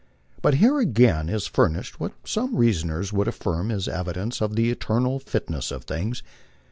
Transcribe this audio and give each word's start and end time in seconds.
But 0.41 0.55
here 0.55 0.79
again 0.79 1.29
is 1.29 1.45
furnished 1.45 1.99
what 1.99 2.13
some 2.25 2.55
reasoners 2.55 3.13
would 3.13 3.27
affirm 3.27 3.69
is 3.69 3.87
evidence 3.87 4.41
of 4.41 4.55
the 4.55 4.71
"eternal 4.71 5.19
fitness 5.19 5.69
of 5.69 5.83
things." 5.83 6.23